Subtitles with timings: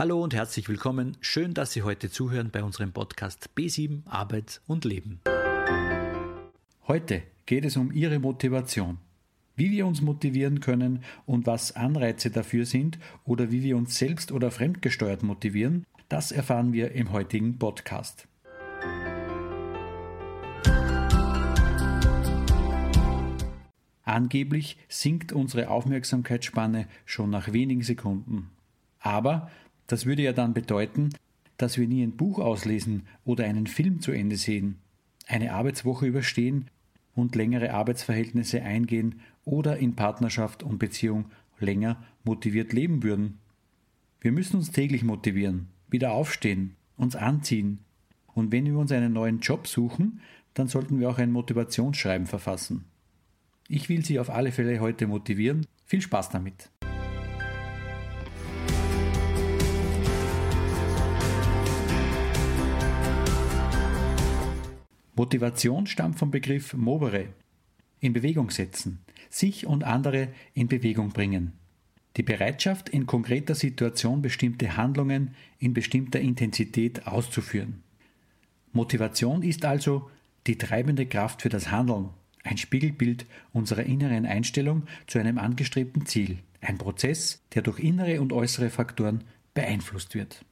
[0.00, 1.18] Hallo und herzlich willkommen.
[1.20, 5.20] Schön, dass Sie heute zuhören bei unserem Podcast B7 Arbeit und Leben.
[6.88, 8.96] Heute geht es um Ihre Motivation.
[9.56, 14.32] Wie wir uns motivieren können und was Anreize dafür sind oder wie wir uns selbst
[14.32, 18.26] oder fremdgesteuert motivieren, das erfahren wir im heutigen Podcast.
[24.04, 28.48] Angeblich sinkt unsere Aufmerksamkeitsspanne schon nach wenigen Sekunden.
[28.98, 29.50] Aber
[29.90, 31.10] das würde ja dann bedeuten,
[31.56, 34.78] dass wir nie ein Buch auslesen oder einen Film zu Ende sehen,
[35.26, 36.66] eine Arbeitswoche überstehen
[37.14, 41.26] und längere Arbeitsverhältnisse eingehen oder in Partnerschaft und Beziehung
[41.58, 43.38] länger motiviert leben würden.
[44.20, 47.80] Wir müssen uns täglich motivieren, wieder aufstehen, uns anziehen.
[48.32, 50.20] Und wenn wir uns einen neuen Job suchen,
[50.54, 52.84] dann sollten wir auch ein Motivationsschreiben verfassen.
[53.68, 55.66] Ich will Sie auf alle Fälle heute motivieren.
[55.84, 56.70] Viel Spaß damit!
[65.20, 67.26] Motivation stammt vom Begriff movere,
[68.00, 71.52] in Bewegung setzen, sich und andere in Bewegung bringen.
[72.16, 77.82] Die Bereitschaft, in konkreter Situation bestimmte Handlungen in bestimmter Intensität auszuführen.
[78.72, 80.08] Motivation ist also
[80.46, 82.08] die treibende Kraft für das Handeln,
[82.42, 88.32] ein Spiegelbild unserer inneren Einstellung zu einem angestrebten Ziel, ein Prozess, der durch innere und
[88.32, 90.46] äußere Faktoren beeinflusst wird.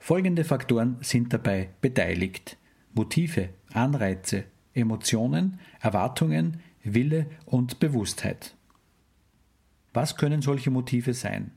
[0.00, 2.56] Folgende Faktoren sind dabei beteiligt.
[2.94, 8.54] Motive, Anreize, Emotionen, Erwartungen, Wille und Bewusstheit.
[9.92, 11.52] Was können solche Motive sein?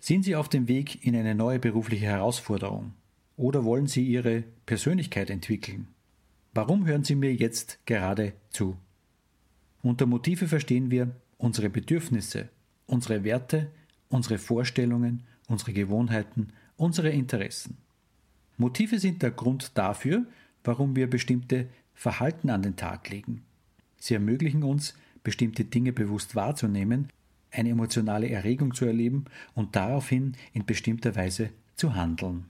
[0.00, 2.92] Sind Sie auf dem Weg in eine neue berufliche Herausforderung?
[3.36, 5.88] Oder wollen Sie Ihre Persönlichkeit entwickeln?
[6.54, 8.76] Warum hören Sie mir jetzt gerade zu?
[9.82, 12.48] Unter Motive verstehen wir unsere Bedürfnisse,
[12.86, 13.70] unsere Werte,
[14.08, 17.76] unsere Vorstellungen, unsere Gewohnheiten, unsere Interessen.
[18.58, 20.26] Motive sind der Grund dafür,
[20.64, 23.44] warum wir bestimmte Verhalten an den Tag legen.
[23.98, 27.08] Sie ermöglichen uns, bestimmte Dinge bewusst wahrzunehmen,
[27.50, 29.24] eine emotionale Erregung zu erleben
[29.54, 32.46] und daraufhin in bestimmter Weise zu handeln.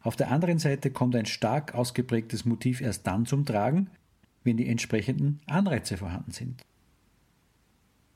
[0.00, 3.88] Auf der anderen Seite kommt ein stark ausgeprägtes Motiv erst dann zum Tragen,
[4.42, 6.62] wenn die entsprechenden Anreize vorhanden sind.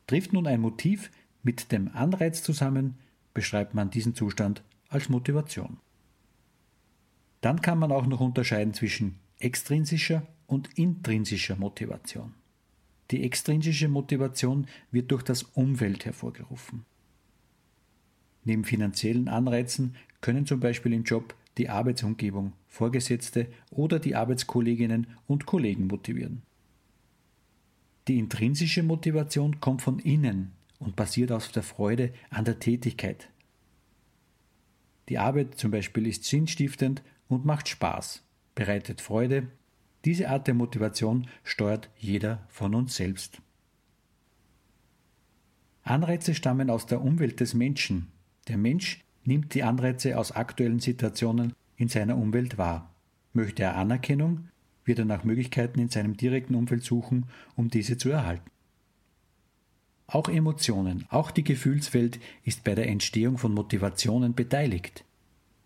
[0.07, 1.11] Trifft nun ein Motiv
[1.43, 2.99] mit dem Anreiz zusammen,
[3.33, 5.79] beschreibt man diesen Zustand als Motivation.
[7.41, 12.35] Dann kann man auch noch unterscheiden zwischen extrinsischer und intrinsischer Motivation.
[13.11, 16.85] Die extrinsische Motivation wird durch das Umfeld hervorgerufen.
[18.45, 25.47] Neben finanziellen Anreizen können zum Beispiel im Job die Arbeitsumgebung, Vorgesetzte oder die Arbeitskolleginnen und
[25.47, 26.43] Kollegen motivieren.
[28.07, 33.29] Die intrinsische Motivation kommt von innen und basiert auf der Freude an der Tätigkeit.
[35.09, 38.23] Die Arbeit zum Beispiel ist sinnstiftend und macht Spaß,
[38.55, 39.49] bereitet Freude.
[40.05, 43.41] Diese Art der Motivation steuert jeder von uns selbst.
[45.83, 48.09] Anreize stammen aus der Umwelt des Menschen.
[48.49, 52.95] Der Mensch nimmt die Anreize aus aktuellen Situationen in seiner Umwelt wahr.
[53.33, 54.49] Möchte er Anerkennung,
[54.85, 58.51] wird er nach Möglichkeiten in seinem direkten Umfeld suchen, um diese zu erhalten.
[60.07, 65.05] Auch Emotionen, auch die Gefühlswelt ist bei der Entstehung von Motivationen beteiligt.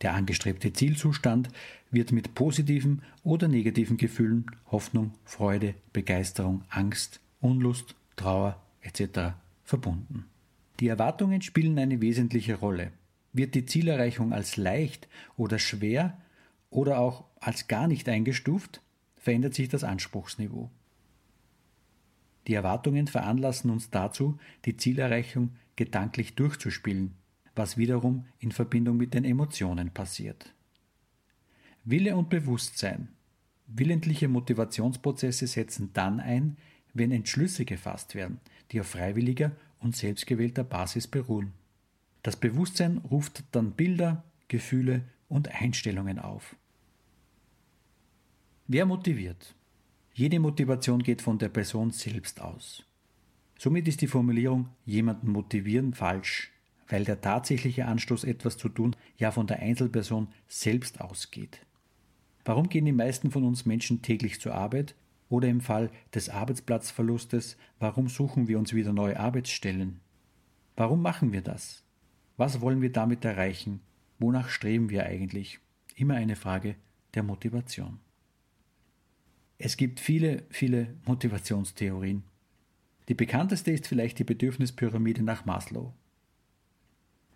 [0.02, 1.48] Der angestrebte Zielzustand
[1.92, 9.34] wird mit positiven oder negativen Gefühlen, Hoffnung, Freude, Begeisterung, Angst, Unlust, Trauer etc.
[9.62, 10.26] verbunden.
[10.80, 12.90] Die Erwartungen spielen eine wesentliche Rolle.
[13.32, 16.18] Wird die Zielerreichung als leicht oder schwer
[16.70, 18.82] oder auch als gar nicht eingestuft,
[19.16, 20.70] verändert sich das Anspruchsniveau.
[22.48, 27.14] Die Erwartungen veranlassen uns dazu, die Zielerreichung gedanklich durchzuspielen,
[27.54, 30.52] was wiederum in Verbindung mit den Emotionen passiert.
[31.84, 33.08] Wille und Bewusstsein.
[33.66, 36.56] Willentliche Motivationsprozesse setzen dann ein,
[36.94, 38.40] wenn Entschlüsse gefasst werden,
[38.70, 41.52] die auf freiwilliger und selbstgewählter Basis beruhen.
[42.22, 46.54] Das Bewusstsein ruft dann Bilder, Gefühle und Einstellungen auf.
[48.68, 49.54] Wer motiviert?
[50.14, 52.84] Jede Motivation geht von der Person selbst aus.
[53.58, 56.52] Somit ist die Formulierung jemanden motivieren falsch,
[56.88, 61.64] weil der tatsächliche Anstoß, etwas zu tun, ja von der Einzelperson selbst ausgeht.
[62.44, 64.94] Warum gehen die meisten von uns Menschen täglich zur Arbeit?
[65.28, 70.00] Oder im Fall des Arbeitsplatzverlustes, warum suchen wir uns wieder neue Arbeitsstellen?
[70.76, 71.84] Warum machen wir das?
[72.36, 73.80] Was wollen wir damit erreichen?
[74.18, 75.58] Wonach streben wir eigentlich?
[75.96, 76.76] Immer eine Frage
[77.14, 77.98] der Motivation.
[79.58, 82.24] Es gibt viele, viele Motivationstheorien.
[83.08, 85.92] Die bekannteste ist vielleicht die Bedürfnispyramide nach Maslow.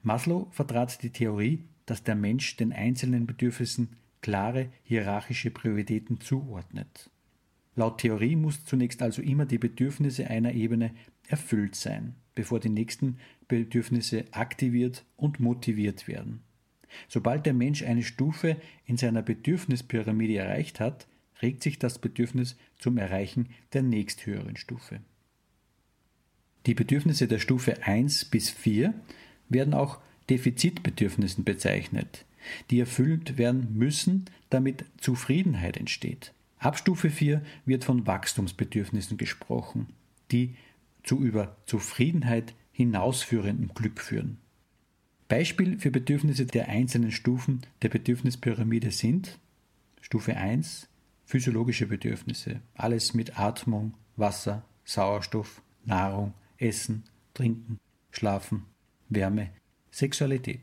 [0.06, 7.10] Maslow vertrat die Theorie, dass der Mensch den einzelnen Bedürfnissen klare hierarchische Prioritäten zuordnet.
[7.74, 10.92] Laut Theorie muss zunächst also immer die Bedürfnisse einer Ebene
[11.26, 13.18] erfüllt sein, bevor die nächsten
[13.48, 16.42] Bedürfnisse aktiviert und motiviert werden.
[17.08, 21.08] Sobald der Mensch eine Stufe in seiner Bedürfnispyramide erreicht hat,
[21.42, 25.00] regt sich das Bedürfnis zum Erreichen der nächsthöheren Stufe.
[26.66, 28.94] Die Bedürfnisse der Stufe 1 bis 4
[29.48, 29.98] werden auch
[30.30, 32.24] Defizitbedürfnissen bezeichnet,
[32.70, 36.32] die erfüllt werden müssen, damit Zufriedenheit entsteht.
[36.58, 39.88] Ab Stufe 4 wird von Wachstumsbedürfnissen gesprochen,
[40.32, 40.54] die
[41.02, 44.38] zu über Zufriedenheit hinausführendem Glück führen.
[45.28, 49.38] Beispiel für Bedürfnisse der einzelnen Stufen der Bedürfnispyramide sind
[50.00, 50.88] Stufe 1
[51.24, 57.02] physiologische Bedürfnisse, alles mit Atmung, Wasser, Sauerstoff, Nahrung, Essen,
[57.34, 57.78] Trinken,
[58.12, 58.64] Schlafen,
[59.08, 59.50] Wärme,
[59.90, 60.60] Sexualität.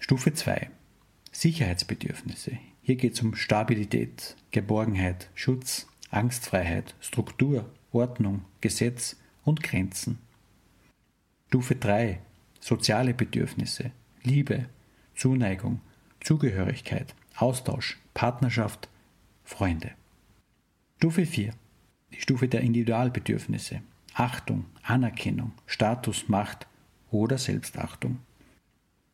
[0.00, 0.70] Stufe 2
[1.32, 2.58] Sicherheitsbedürfnisse.
[2.82, 10.18] Hier geht es um Stabilität, Geborgenheit, Schutz, Angstfreiheit, Struktur, Ordnung, Gesetz und Grenzen.
[11.48, 12.20] Stufe 3
[12.60, 13.92] Soziale Bedürfnisse,
[14.24, 14.66] Liebe,
[15.14, 15.80] Zuneigung,
[16.20, 18.88] Zugehörigkeit, Austausch, Partnerschaft,
[19.44, 19.92] Freunde.
[20.96, 21.52] Stufe 4.
[22.12, 23.82] Die Stufe der Individualbedürfnisse.
[24.14, 26.66] Achtung, Anerkennung, Status, Macht
[27.16, 28.18] oder Selbstachtung.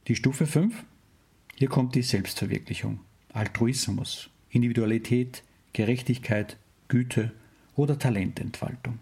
[0.09, 0.85] Die Stufe 5.
[1.55, 3.01] Hier kommt die Selbstverwirklichung,
[3.33, 6.59] Altruismus, Individualität, Gerechtigkeit,
[6.89, 7.33] Güte
[7.77, 8.99] oder Talententfaltung.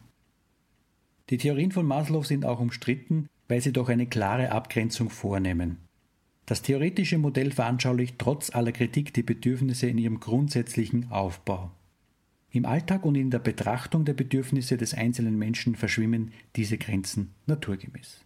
[1.31, 5.79] Die Theorien von Maslow sind auch umstritten, weil sie doch eine klare Abgrenzung vornehmen.
[6.47, 11.71] Das theoretische Modell veranschaulicht trotz aller Kritik die Bedürfnisse in ihrem grundsätzlichen Aufbau.
[12.51, 18.25] Im Alltag und in der Betrachtung der Bedürfnisse des einzelnen Menschen verschwimmen diese Grenzen naturgemäß.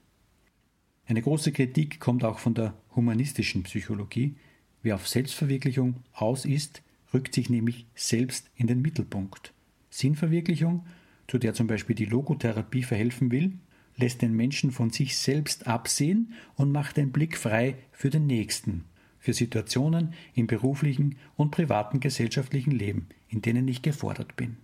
[1.06, 4.36] Eine große Kritik kommt auch von der humanistischen Psychologie.
[4.82, 9.52] Wer auf Selbstverwirklichung aus ist, rückt sich nämlich selbst in den Mittelpunkt.
[9.90, 10.86] Sinnverwirklichung,
[11.28, 13.52] zu der zum Beispiel die Logotherapie verhelfen will,
[13.96, 18.84] lässt den Menschen von sich selbst absehen und macht den Blick frei für den Nächsten,
[19.18, 24.56] für Situationen im beruflichen und privaten gesellschaftlichen Leben, in denen ich gefordert bin.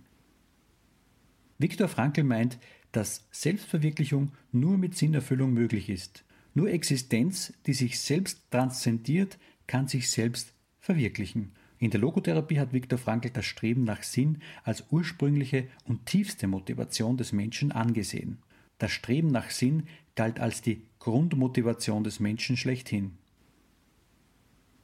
[1.59, 2.57] Viktor Frankl meint,
[2.91, 6.25] dass Selbstverwirklichung nur mit Sinnerfüllung möglich ist.
[6.53, 9.37] Nur Existenz, die sich selbst transzendiert,
[9.67, 11.53] kann sich selbst verwirklichen.
[11.79, 17.17] In der Logotherapie hat Viktor Frankl das Streben nach Sinn als ursprüngliche und tiefste Motivation
[17.17, 18.37] des Menschen angesehen.
[18.77, 23.17] Das Streben nach Sinn galt als die Grundmotivation des Menschen schlechthin.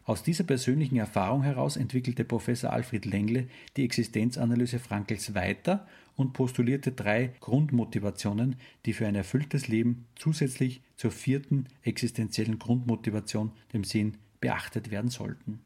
[0.07, 6.93] Aus dieser persönlichen Erfahrung heraus entwickelte Professor Alfred Lengle die Existenzanalyse Frankls weiter und postulierte
[6.93, 8.55] drei Grundmotivationen,
[8.85, 15.59] die für ein erfülltes Leben zusätzlich zur vierten existenziellen Grundmotivation, dem Sinn, beachtet werden sollten.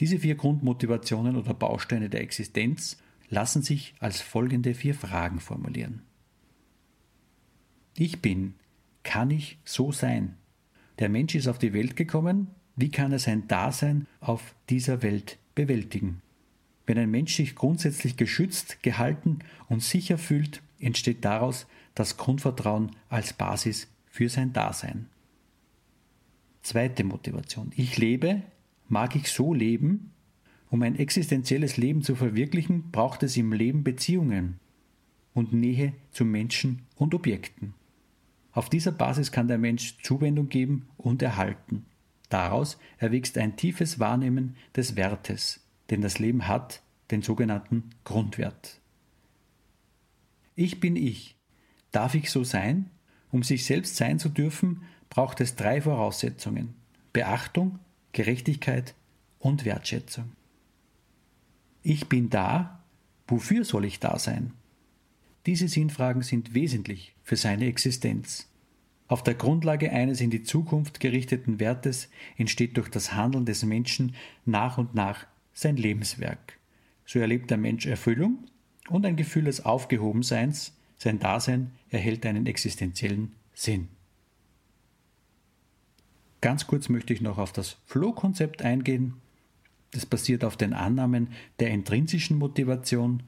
[0.00, 6.02] Diese vier Grundmotivationen oder Bausteine der Existenz lassen sich als folgende vier Fragen formulieren.
[7.94, 8.54] Ich bin,
[9.04, 10.36] kann ich so sein?
[10.98, 15.38] Der Mensch ist auf die Welt gekommen, wie kann er sein Dasein auf dieser Welt
[15.54, 16.20] bewältigen?
[16.86, 23.32] Wenn ein Mensch sich grundsätzlich geschützt, gehalten und sicher fühlt, entsteht daraus das Grundvertrauen als
[23.32, 25.06] Basis für sein Dasein.
[26.62, 27.72] Zweite Motivation.
[27.76, 28.42] Ich lebe,
[28.88, 30.12] mag ich so leben?
[30.68, 34.58] Um ein existenzielles Leben zu verwirklichen, braucht es im Leben Beziehungen
[35.32, 37.74] und Nähe zu Menschen und Objekten.
[38.52, 41.84] Auf dieser Basis kann der Mensch Zuwendung geben und erhalten.
[42.28, 48.80] Daraus erwächst ein tiefes Wahrnehmen des Wertes, den das Leben hat, den sogenannten Grundwert.
[50.54, 51.36] Ich bin ich.
[51.92, 52.90] Darf ich so sein?
[53.30, 56.74] Um sich selbst sein zu dürfen, braucht es drei Voraussetzungen
[57.12, 57.78] Beachtung,
[58.12, 58.94] Gerechtigkeit
[59.38, 60.32] und Wertschätzung.
[61.82, 62.82] Ich bin da,
[63.26, 64.52] wofür soll ich da sein?
[65.46, 68.48] Diese Sinnfragen sind wesentlich für seine Existenz.
[69.08, 74.14] Auf der Grundlage eines in die Zukunft gerichteten Wertes entsteht durch das Handeln des Menschen
[74.44, 76.58] nach und nach sein Lebenswerk.
[77.04, 78.44] So erlebt der Mensch Erfüllung
[78.88, 83.88] und ein Gefühl des Aufgehobenseins, sein Dasein erhält einen existenziellen Sinn.
[86.40, 89.14] Ganz kurz möchte ich noch auf das Flow-Konzept eingehen.
[89.92, 91.28] Das basiert auf den Annahmen
[91.60, 93.22] der intrinsischen Motivation.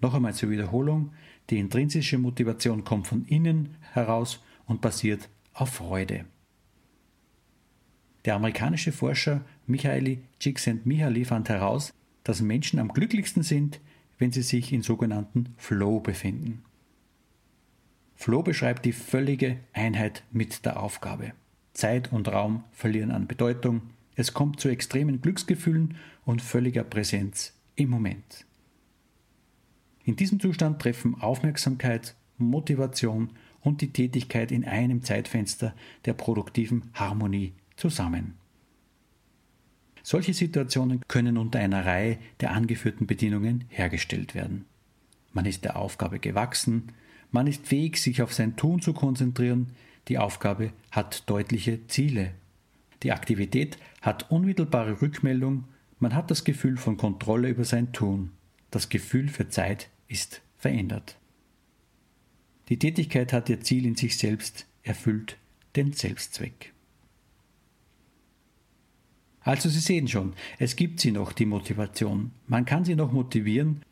[0.00, 1.12] Noch einmal zur Wiederholung.
[1.50, 4.40] Die intrinsische Motivation kommt von innen heraus
[4.72, 6.24] und basiert auf Freude.
[8.24, 11.92] Der amerikanische Forscher Michaeli Csikszentmihalyi fand heraus,
[12.24, 13.80] dass Menschen am glücklichsten sind,
[14.18, 16.64] wenn sie sich in sogenannten Flow befinden.
[18.14, 21.32] Flow beschreibt die völlige Einheit mit der Aufgabe.
[21.74, 23.82] Zeit und Raum verlieren an Bedeutung,
[24.14, 28.46] es kommt zu extremen Glücksgefühlen und völliger Präsenz im Moment.
[30.04, 33.30] In diesem Zustand treffen Aufmerksamkeit, Motivation
[33.62, 38.34] und die Tätigkeit in einem Zeitfenster der produktiven Harmonie zusammen.
[40.02, 44.64] Solche Situationen können unter einer Reihe der angeführten Bedingungen hergestellt werden.
[45.32, 46.92] Man ist der Aufgabe gewachsen,
[47.30, 49.70] man ist fähig, sich auf sein Tun zu konzentrieren,
[50.08, 52.32] die Aufgabe hat deutliche Ziele.
[53.02, 55.64] Die Aktivität hat unmittelbare Rückmeldung,
[55.98, 58.32] man hat das Gefühl von Kontrolle über sein Tun.
[58.70, 61.16] Das Gefühl für Zeit ist verändert.
[62.68, 65.36] Die Tätigkeit hat ihr Ziel in sich selbst, erfüllt
[65.76, 66.72] den Selbstzweck.
[69.40, 72.30] Also Sie sehen schon, es gibt sie noch, die Motivation.
[72.46, 73.82] Man kann sie noch motivieren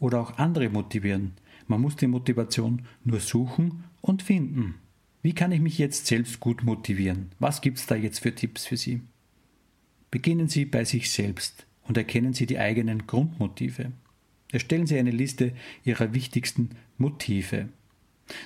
[0.00, 1.34] oder auch andere motivieren.
[1.68, 4.74] Man muss die Motivation nur suchen und finden.
[5.22, 7.30] Wie kann ich mich jetzt selbst gut motivieren?
[7.38, 9.00] Was gibt es da jetzt für Tipps für Sie?
[10.10, 13.92] Beginnen Sie bei sich selbst und erkennen Sie die eigenen Grundmotive.
[14.52, 15.52] Erstellen Sie eine Liste
[15.84, 17.68] Ihrer wichtigsten Motive.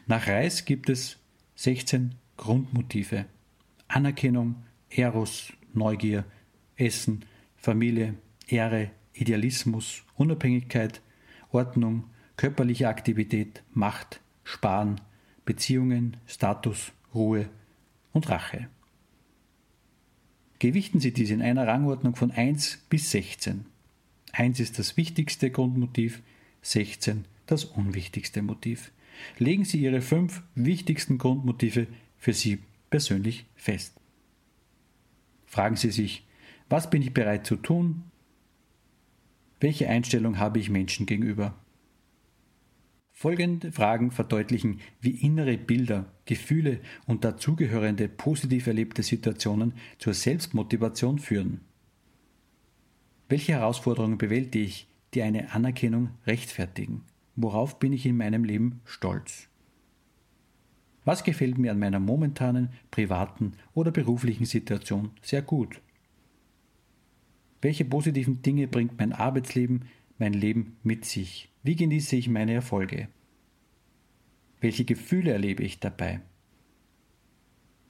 [0.06, 1.18] Nach Reis gibt es
[1.56, 3.26] 16 Grundmotive.
[3.88, 4.56] Anerkennung,
[4.88, 6.24] Eros, Neugier,
[6.76, 7.24] Essen,
[7.56, 8.14] Familie,
[8.46, 11.00] Ehre, Idealismus, Unabhängigkeit,
[11.50, 12.04] Ordnung,
[12.36, 15.00] körperliche Aktivität, Macht, Sparen,
[15.44, 17.48] Beziehungen, Status, Ruhe
[18.12, 18.68] und Rache.
[20.58, 23.64] Gewichten Sie diese in einer Rangordnung von 1 bis 16.
[24.32, 26.22] 1 ist das wichtigste Grundmotiv,
[26.62, 28.92] 16 das unwichtigste Motiv.
[29.38, 31.86] Legen Sie Ihre fünf wichtigsten Grundmotive
[32.18, 32.58] für Sie
[32.90, 34.00] persönlich fest.
[35.46, 36.26] Fragen Sie sich,
[36.68, 38.04] was bin ich bereit zu tun?
[39.58, 41.54] Welche Einstellung habe ich Menschen gegenüber?
[43.12, 51.60] Folgende Fragen verdeutlichen, wie innere Bilder, Gefühle und dazugehörende positiv erlebte Situationen zur Selbstmotivation führen.
[53.28, 57.02] Welche Herausforderungen bewältige ich, die eine Anerkennung rechtfertigen?
[57.42, 59.48] Worauf bin ich in meinem Leben stolz?
[61.06, 65.80] Was gefällt mir an meiner momentanen, privaten oder beruflichen Situation sehr gut?
[67.62, 69.86] Welche positiven Dinge bringt mein Arbeitsleben,
[70.18, 71.50] mein Leben mit sich?
[71.62, 73.08] Wie genieße ich meine Erfolge?
[74.60, 76.20] Welche Gefühle erlebe ich dabei?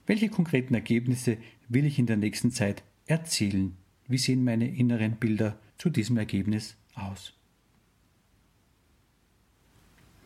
[0.06, 1.38] Welche konkreten Ergebnisse
[1.68, 3.76] will ich in der nächsten Zeit erzielen?
[4.06, 7.39] Wie sehen meine inneren Bilder zu diesem Ergebnis aus?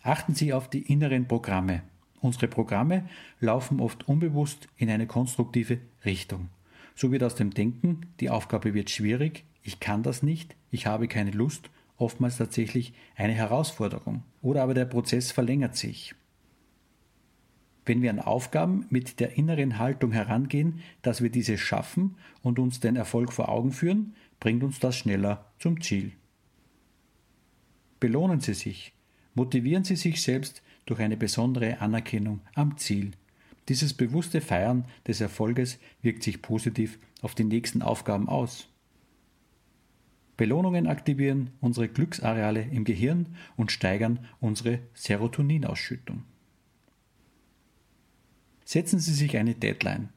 [0.05, 1.83] Achten Sie auf die inneren Programme.
[2.21, 3.09] Unsere Programme
[3.41, 6.51] laufen oft unbewusst in eine konstruktive Richtung.
[6.95, 11.09] So wird aus dem Denken, die Aufgabe wird schwierig, ich kann das nicht, ich habe
[11.09, 14.23] keine Lust, oftmals tatsächlich eine Herausforderung.
[14.43, 16.15] Oder aber der Prozess verlängert sich.
[17.87, 22.79] Wenn wir an Aufgaben mit der inneren Haltung herangehen, dass wir diese schaffen und uns
[22.79, 26.13] den Erfolg vor Augen führen, bringt uns das schneller zum Ziel.
[28.01, 28.94] Belohnen Sie sich,
[29.35, 33.13] motivieren Sie sich selbst durch eine besondere Anerkennung am Ziel
[33.69, 38.69] dieses bewusste Feiern des Erfolges wirkt sich positiv auf die nächsten Aufgaben aus.
[40.37, 46.25] Belohnungen aktivieren unsere Glücksareale im Gehirn und steigern unsere Serotoninausschüttung.
[48.65, 50.09] Setzen Sie sich eine Deadline.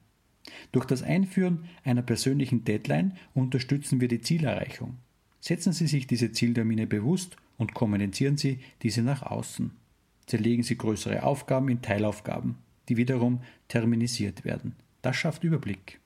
[0.72, 4.98] Durch das Einführen einer persönlichen Deadline unterstützen wir die Zielerreichung.
[5.40, 9.72] Setzen Sie sich diese Zieltermine bewusst und kommunizieren Sie diese nach außen.
[10.26, 12.58] Zerlegen Sie größere Aufgaben in Teilaufgaben
[12.90, 14.76] die wiederum terminisiert werden.
[15.02, 16.00] Das schafft Überblick.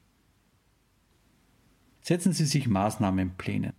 [2.01, 3.73] Setzen Sie sich Maßnahmenpläne.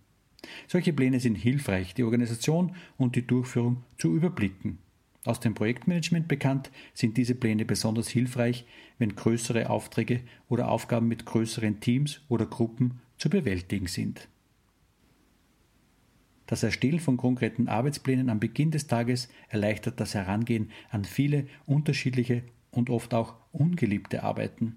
[0.67, 4.77] Solche Pläne sind hilfreich, die Organisation und die Durchführung zu überblicken.
[5.25, 8.65] Aus dem Projektmanagement bekannt sind diese Pläne besonders hilfreich,
[8.97, 14.27] wenn größere Aufträge oder Aufgaben mit größeren Teams oder Gruppen zu bewältigen sind.
[16.45, 22.43] Das Erstellen von konkreten Arbeitsplänen am Beginn des Tages erleichtert das Herangehen an viele unterschiedliche
[22.71, 24.75] und oft auch ungeliebte Arbeiten.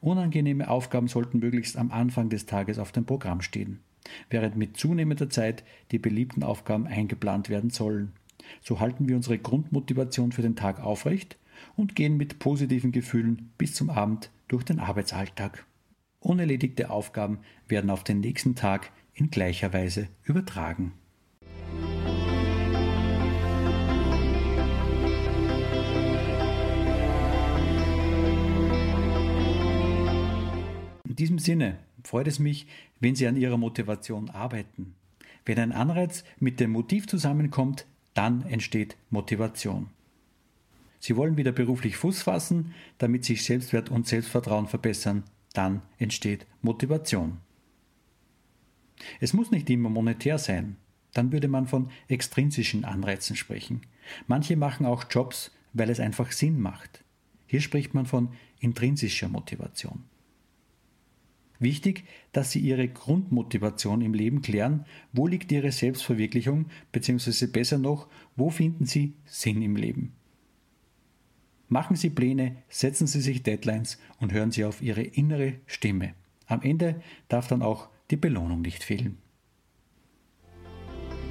[0.00, 3.80] Unangenehme Aufgaben sollten möglichst am Anfang des Tages auf dem Programm stehen,
[4.30, 8.12] während mit zunehmender Zeit die beliebten Aufgaben eingeplant werden sollen.
[8.62, 11.36] So halten wir unsere Grundmotivation für den Tag aufrecht
[11.74, 15.66] und gehen mit positiven Gefühlen bis zum Abend durch den Arbeitsalltag.
[16.20, 20.92] Unerledigte Aufgaben werden auf den nächsten Tag in gleicher Weise übertragen.
[31.08, 32.66] In diesem Sinne freut es mich,
[33.00, 34.94] wenn Sie an Ihrer Motivation arbeiten.
[35.46, 39.88] Wenn ein Anreiz mit dem Motiv zusammenkommt, dann entsteht Motivation.
[40.98, 45.24] Sie wollen wieder beruflich Fuß fassen, damit sich Selbstwert und Selbstvertrauen verbessern.
[45.54, 47.38] Dann entsteht Motivation.
[49.20, 50.76] Es muss nicht immer monetär sein.
[51.12, 53.82] Dann würde man von extrinsischen Anreizen sprechen.
[54.26, 57.04] Manche machen auch Jobs, weil es einfach Sinn macht.
[57.46, 60.04] Hier spricht man von intrinsischer Motivation.
[61.58, 68.08] Wichtig, dass Sie Ihre Grundmotivation im Leben klären, wo liegt Ihre Selbstverwirklichung, beziehungsweise besser noch,
[68.36, 70.12] wo finden Sie Sinn im Leben.
[71.68, 76.14] Machen Sie Pläne, setzen Sie sich Deadlines und hören Sie auf Ihre innere Stimme.
[76.46, 79.18] Am Ende darf dann auch die Belohnung nicht fehlen.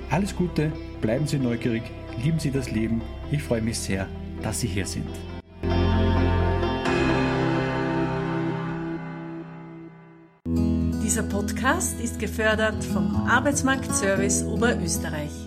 [0.09, 1.83] Alles Gute, bleiben Sie neugierig,
[2.23, 3.01] lieben Sie das Leben.
[3.31, 4.07] Ich freue mich sehr,
[4.41, 5.07] dass Sie hier sind.
[11.03, 15.44] Dieser Podcast ist gefördert vom Arbeitsmarktservice Oberösterreich.